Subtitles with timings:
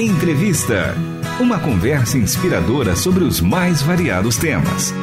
[0.00, 0.94] Entrevista.
[1.38, 4.94] Uma conversa inspiradora sobre os mais variados temas.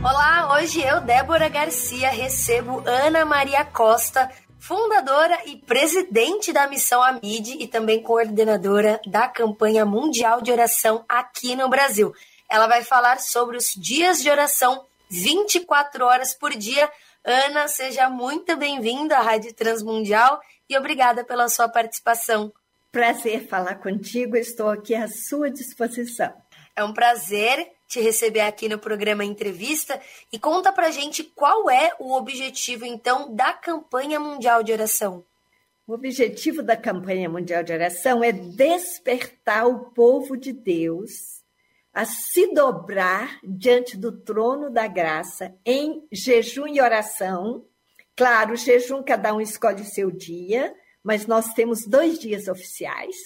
[0.00, 4.30] Olá, hoje eu, Débora Garcia, recebo Ana Maria Costa,
[4.60, 11.56] fundadora e presidente da Missão Amide e também coordenadora da campanha mundial de oração aqui
[11.56, 12.14] no Brasil.
[12.48, 16.88] Ela vai falar sobre os dias de oração 24 horas por dia
[17.24, 22.50] Ana, seja muito bem-vinda à Rádio Transmundial e obrigada pela sua participação.
[22.90, 26.32] Prazer falar contigo, estou aqui à sua disposição.
[26.74, 30.00] É um prazer te receber aqui no programa Entrevista
[30.32, 35.22] e conta pra gente qual é o objetivo então da campanha mundial de oração.
[35.86, 41.39] O objetivo da campanha mundial de oração é despertar o povo de Deus
[41.92, 47.64] a se dobrar diante do trono da graça em jejum e oração.
[48.16, 53.16] Claro, jejum cada um escolhe seu dia, mas nós temos dois dias oficiais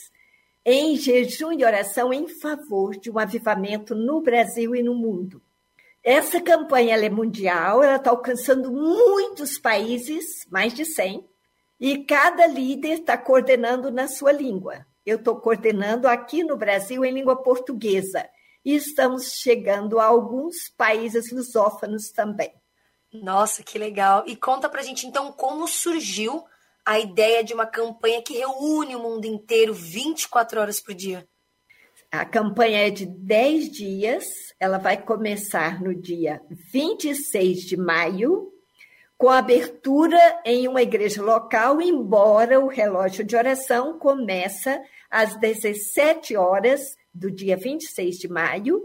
[0.64, 5.42] em jejum e oração em favor de um avivamento no Brasil e no mundo.
[6.02, 11.26] Essa campanha é mundial, ela está alcançando muitos países, mais de 100,
[11.78, 14.86] e cada líder está coordenando na sua língua.
[15.04, 18.26] Eu estou coordenando aqui no Brasil em língua portuguesa
[18.64, 22.52] e estamos chegando a alguns países lusófonos também.
[23.12, 24.24] Nossa, que legal!
[24.26, 26.44] E conta pra gente então como surgiu
[26.84, 31.26] a ideia de uma campanha que reúne o mundo inteiro 24 horas por dia.
[32.10, 34.24] A campanha é de 10 dias,
[34.60, 38.52] ela vai começar no dia 26 de maio,
[39.16, 46.96] com abertura em uma igreja local, embora o relógio de oração começa às 17 horas
[47.14, 48.82] do dia 26 de maio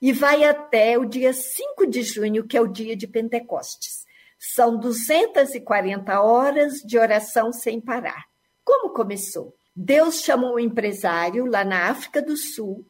[0.00, 4.06] e vai até o dia 5 de junho, que é o dia de Pentecostes.
[4.38, 8.26] São 240 horas de oração sem parar.
[8.64, 9.54] Como começou?
[9.74, 12.84] Deus chamou um empresário lá na África do Sul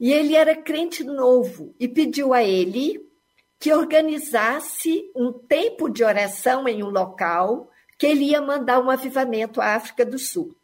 [0.00, 3.06] e ele era crente novo e pediu a ele
[3.58, 9.60] que organizasse um tempo de oração em um local que ele ia mandar um avivamento
[9.60, 10.54] à África do Sul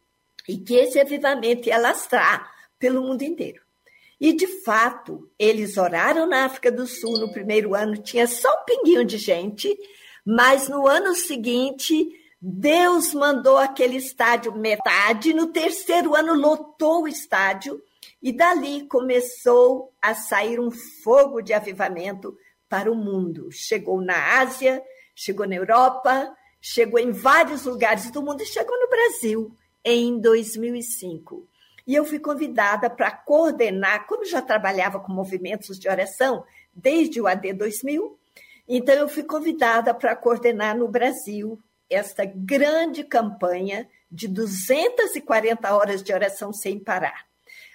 [0.47, 3.61] e que esse avivamento ia lastrar pelo mundo inteiro.
[4.19, 8.65] E, de fato, eles oraram na África do Sul no primeiro ano, tinha só um
[8.65, 9.77] pinguinho de gente,
[10.25, 12.09] mas no ano seguinte,
[12.41, 17.81] Deus mandou aquele estádio metade, no terceiro ano lotou o estádio,
[18.21, 22.35] e dali começou a sair um fogo de avivamento
[22.67, 23.49] para o mundo.
[23.51, 24.83] Chegou na Ásia,
[25.15, 31.47] chegou na Europa, chegou em vários lugares do mundo e chegou no Brasil em 2005.
[31.89, 37.25] E eu fui convidada para coordenar, como já trabalhava com movimentos de oração desde o
[37.25, 38.15] AD 2000,
[38.67, 46.13] então eu fui convidada para coordenar no Brasil esta grande campanha de 240 horas de
[46.13, 47.25] oração sem parar.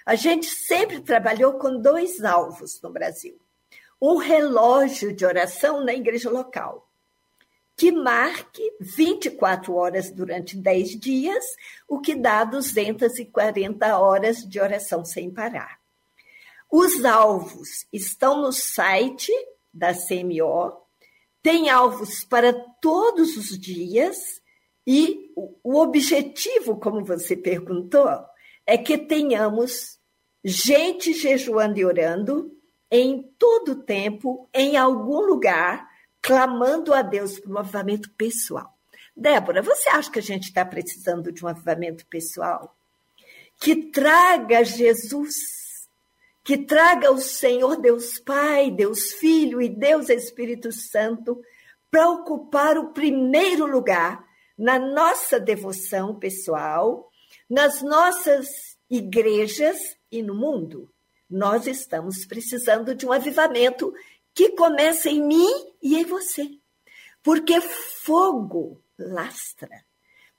[0.05, 3.37] A gente sempre trabalhou com dois alvos no Brasil.
[4.01, 6.84] Um relógio de oração na igreja local
[7.75, 11.43] que marque 24 horas durante 10 dias,
[11.87, 15.79] o que dá 240 horas de oração sem parar.
[16.71, 19.31] Os alvos estão no site
[19.73, 20.73] da CMO,
[21.43, 24.17] tem alvos para todos os dias
[24.87, 28.09] e o objetivo, como você perguntou,
[28.65, 29.99] é que tenhamos
[30.43, 32.51] gente jejuando e orando
[32.89, 35.89] em todo o tempo, em algum lugar,
[36.25, 38.73] clamando a Deus por um avivamento pessoal.
[39.15, 42.75] Débora, você acha que a gente está precisando de um avivamento pessoal?
[43.61, 45.35] Que traga Jesus,
[46.43, 51.39] que traga o Senhor Deus Pai, Deus Filho e Deus Espírito Santo
[51.91, 54.25] para ocupar o primeiro lugar
[54.57, 57.07] na nossa devoção pessoal,
[57.47, 58.47] nas nossas
[58.89, 59.77] igrejas
[60.11, 60.89] e no mundo.
[61.29, 63.93] Nós estamos precisando de um avivamento
[64.35, 65.49] que começa em mim
[65.81, 66.59] e em você.
[67.23, 69.83] Porque fogo lastra.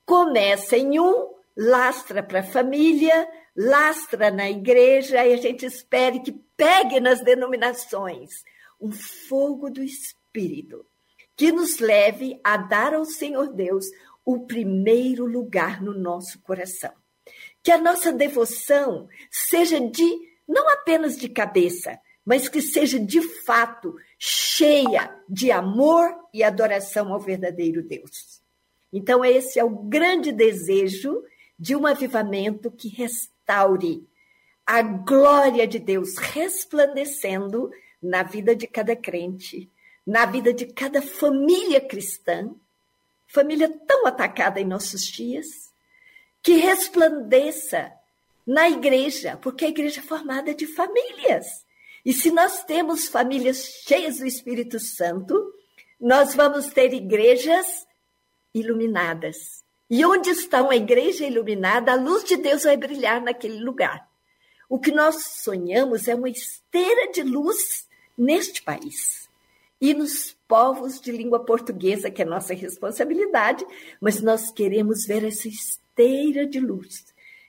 [0.04, 6.32] Começa em um, lastra para a família, lastra na igreja, e a gente espere que
[6.56, 8.31] pegue nas denominações
[8.78, 10.87] um fogo do Espírito
[11.34, 13.87] que nos leve a dar ao Senhor Deus
[14.25, 16.92] o primeiro lugar no nosso coração.
[17.62, 20.04] Que a nossa devoção seja de,
[20.49, 27.20] não apenas de cabeça, mas que seja de fato cheia de amor e adoração ao
[27.20, 28.43] verdadeiro Deus.
[28.93, 31.23] Então, esse é o grande desejo
[31.58, 34.06] de um avivamento que restaure
[34.67, 37.70] a glória de Deus resplandecendo
[38.02, 39.70] na vida de cada crente,
[40.05, 42.52] na vida de cada família cristã
[43.26, 45.46] família tão atacada em nossos dias,
[46.43, 47.93] que resplandeça
[48.46, 51.65] na igreja, porque a igreja é formada de famílias.
[52.06, 55.52] E se nós temos famílias cheias do Espírito Santo,
[56.00, 57.84] nós vamos ter igrejas
[58.54, 59.64] iluminadas.
[59.90, 64.08] E onde está uma igreja iluminada, a luz de Deus vai brilhar naquele lugar.
[64.68, 69.28] O que nós sonhamos é uma esteira de luz neste país
[69.80, 73.66] e nos povos de língua portuguesa, que é nossa responsabilidade,
[74.00, 77.04] mas nós queremos ver essa esteira de luz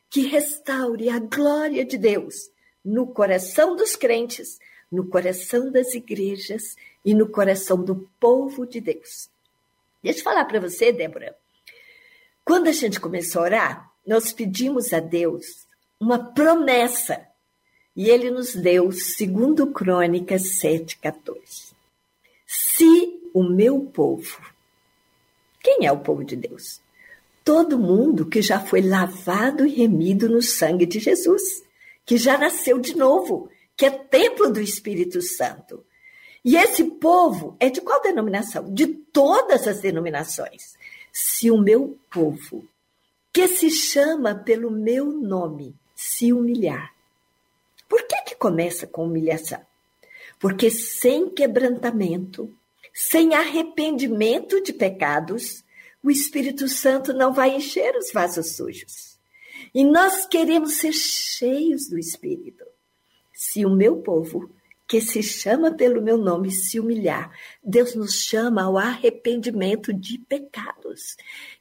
[0.09, 2.49] que restaure a glória de Deus
[2.87, 9.29] no coração dos crentes, no coração das igrejas e no coração do povo de Deus.
[10.01, 11.35] Deixa eu falar para você, Débora.
[12.45, 15.67] Quando a gente começou a orar, nós pedimos a Deus
[15.99, 17.27] uma promessa.
[17.93, 21.73] E ele nos deu, segundo Crônicas 7,14.
[22.45, 24.39] Se o meu povo,
[25.61, 26.79] quem é o povo de Deus?
[27.43, 31.66] Todo mundo que já foi lavado e remido no sangue de Jesus,
[32.07, 35.85] que já nasceu de novo, que é templo do Espírito Santo.
[36.43, 38.73] E esse povo é de qual denominação?
[38.73, 40.77] De todas as denominações.
[41.11, 42.65] Se o meu povo,
[43.33, 46.95] que se chama pelo meu nome, se humilhar.
[47.89, 49.59] Por que que começa com humilhação?
[50.39, 52.49] Porque sem quebrantamento,
[52.93, 55.61] sem arrependimento de pecados,
[56.01, 59.16] o Espírito Santo não vai encher os vasos sujos.
[59.73, 62.65] E nós queremos ser cheios do Espírito.
[63.33, 64.49] Se o meu povo,
[64.87, 67.31] que se chama pelo meu nome, se humilhar,
[67.61, 71.17] Deus nos chama ao arrependimento de pecados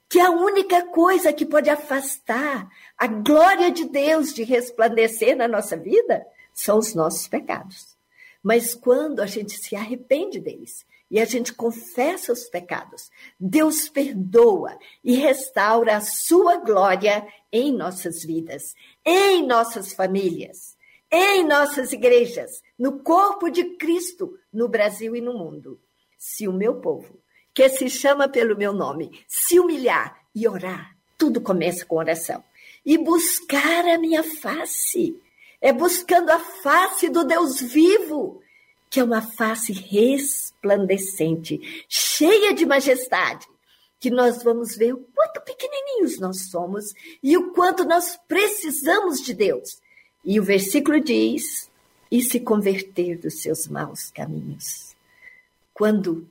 [0.08, 5.76] que a única coisa que pode afastar a glória de Deus de resplandecer na nossa
[5.76, 7.96] vida são os nossos pecados.
[8.43, 14.76] Mas quando a gente se arrepende deles e a gente confessa os pecados, Deus perdoa
[15.05, 18.75] e restaura a sua glória em nossas vidas,
[19.05, 20.76] em nossas famílias,
[21.11, 25.81] em nossas igrejas, no corpo de Cristo, no Brasil e no mundo.
[26.19, 27.20] Se o meu povo
[27.56, 30.94] que se chama pelo meu nome, se humilhar e orar.
[31.17, 32.44] Tudo começa com oração.
[32.85, 35.19] E buscar a minha face.
[35.58, 38.43] É buscando a face do Deus vivo,
[38.96, 43.46] que é uma face resplandecente, cheia de majestade,
[44.00, 49.34] que nós vamos ver o quanto pequenininhos nós somos e o quanto nós precisamos de
[49.34, 49.82] Deus.
[50.25, 51.70] E o versículo diz:
[52.10, 54.96] e se converter dos seus maus caminhos.
[55.75, 56.26] Quando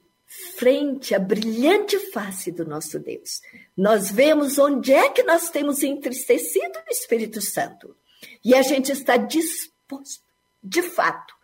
[0.57, 3.43] frente à brilhante face do nosso Deus.
[3.77, 7.95] Nós vemos onde é que nós temos entristecido o Espírito Santo.
[8.43, 10.23] E a gente está disposto,
[10.63, 11.34] de fato,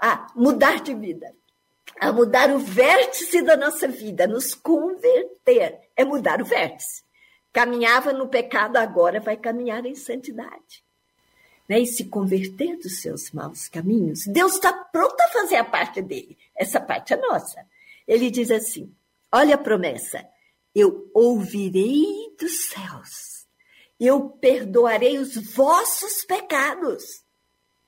[0.00, 1.34] a mudar de vida,
[2.00, 7.02] a mudar o vértice da nossa vida, nos converter, é mudar o vértice.
[7.52, 10.84] Caminhava no pecado, agora vai caminhar em santidade.
[11.68, 11.80] Né?
[11.80, 16.38] E se converter dos seus maus caminhos, Deus está pronto a fazer a parte dele.
[16.56, 17.66] Essa parte é nossa.
[18.06, 18.94] Ele diz assim:
[19.32, 20.24] olha a promessa,
[20.74, 23.46] eu ouvirei dos céus,
[23.98, 27.22] eu perdoarei os vossos pecados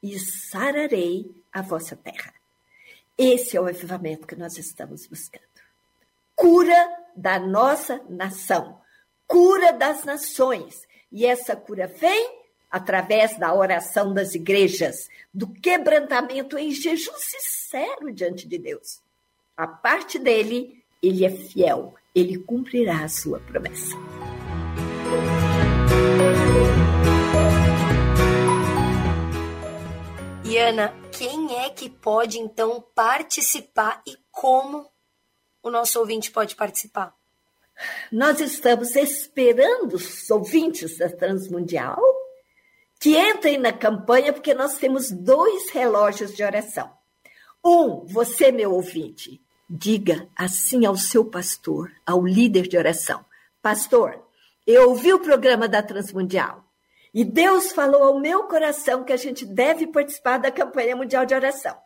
[0.03, 2.33] e sararei a vossa terra.
[3.17, 5.45] Esse é o avivamento que nós estamos buscando.
[6.35, 8.81] Cura da nossa nação,
[9.27, 10.81] cura das nações.
[11.13, 12.41] E essa cura vem
[12.71, 19.01] através da oração das igrejas, do quebrantamento em jejum sincero diante de Deus
[19.61, 23.95] a parte dele, ele é fiel, ele cumprirá a sua promessa.
[30.51, 34.85] E Ana, quem é que pode então participar e como
[35.63, 37.15] o nosso ouvinte pode participar?
[38.11, 42.03] Nós estamos esperando os ouvintes da Transmundial
[42.99, 46.91] que entrem na campanha, porque nós temos dois relógios de oração.
[47.65, 49.41] Um, você, meu ouvinte,
[49.73, 53.25] Diga assim ao seu pastor, ao líder de oração:
[53.63, 54.21] Pastor,
[54.67, 56.65] eu ouvi o programa da Transmundial
[57.13, 61.35] e Deus falou ao meu coração que a gente deve participar da campanha mundial de
[61.35, 61.77] oração,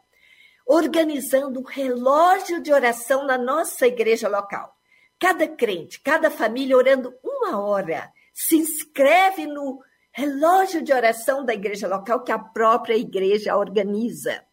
[0.67, 4.75] organizando um relógio de oração na nossa igreja local.
[5.19, 9.81] Cada crente, cada família orando uma hora, se inscreve no
[10.13, 14.45] relógio de oração da igreja local que a própria igreja organiza.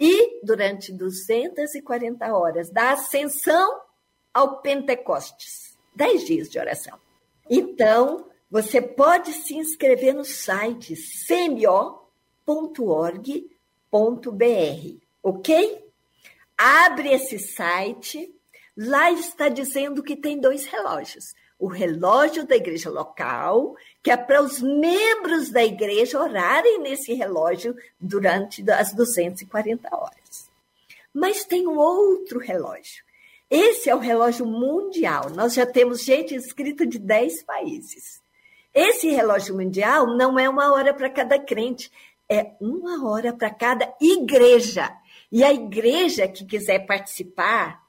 [0.00, 3.80] E durante 240 horas, da ascensão
[4.32, 6.98] ao Pentecostes, 10 dias de oração.
[7.50, 12.06] Então, você pode se inscrever no site semio.org.br,
[15.22, 15.84] ok?
[16.56, 18.34] Abre esse site,
[18.80, 21.34] Lá está dizendo que tem dois relógios.
[21.58, 27.76] O relógio da igreja local, que é para os membros da igreja orarem nesse relógio
[27.98, 30.48] durante as 240 horas.
[31.12, 33.02] Mas tem um outro relógio.
[33.50, 35.28] Esse é o relógio mundial.
[35.30, 38.22] Nós já temos gente inscrita de 10 países.
[38.74, 41.90] Esse relógio mundial não é uma hora para cada crente,
[42.28, 44.90] é uma hora para cada igreja.
[45.32, 47.82] E a igreja que quiser participar,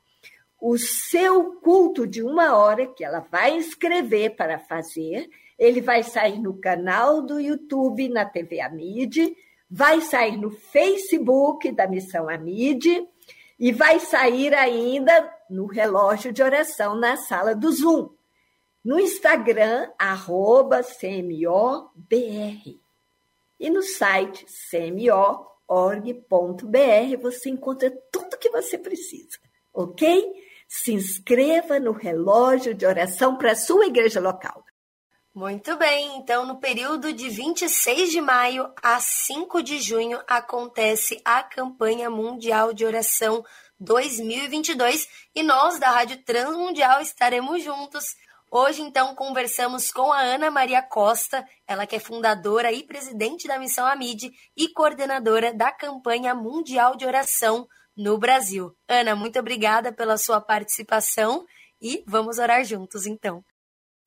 [0.60, 6.40] o seu culto de uma hora, que ela vai escrever para fazer, ele vai sair
[6.40, 9.36] no canal do YouTube, na TV Amide,
[9.70, 13.06] vai sair no Facebook da Missão Amide
[13.60, 18.10] e vai sair ainda no relógio de oração na sala do Zoom.
[18.84, 22.80] No Instagram, arroba CMOBR.
[23.60, 25.48] E no site cmo.org.br
[27.22, 29.38] você encontra tudo que você precisa,
[29.74, 30.32] ok?
[30.68, 34.64] Se inscreva no relógio de oração para a sua igreja local.
[35.36, 41.44] Muito bem, então no período de 26 de maio a 5 de junho acontece a
[41.44, 43.44] campanha mundial de oração
[43.80, 48.04] 2022 e nós da Rádio Transmundial estaremos juntos.
[48.52, 53.60] Hoje, então, conversamos com a Ana Maria Costa, ela que é fundadora e presidente da
[53.60, 58.76] Missão Amide e coordenadora da campanha mundial de oração no Brasil.
[58.88, 61.46] Ana, muito obrigada pela sua participação
[61.80, 63.44] e vamos orar juntos, então.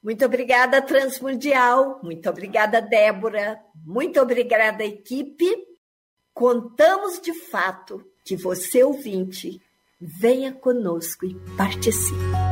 [0.03, 2.01] Muito obrigada, Transmundial.
[2.03, 3.61] Muito obrigada, Débora.
[3.85, 5.47] Muito obrigada, equipe.
[6.35, 9.61] Contamos de fato que você, ouvinte,
[10.01, 12.52] venha conosco e participe.